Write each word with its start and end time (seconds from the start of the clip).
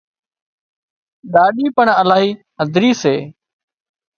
ڏاڏِي 1.33 1.65
پڻ 1.75 1.87
الاهي 2.01 2.29
هڌري 2.59 2.91
سي 3.01 3.15